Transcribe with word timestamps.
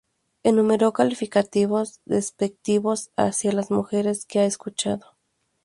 Enumeró 0.41 0.93
calificativos 0.93 2.01
despectivos 2.05 3.11
hacia 3.15 3.51
las 3.51 3.69
mujeres 3.69 4.25
que 4.25 4.39
ha 4.39 4.45
escuchado. 4.45 5.15